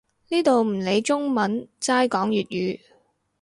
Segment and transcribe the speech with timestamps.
[0.29, 2.79] 呢度唔理中文，齋講粵語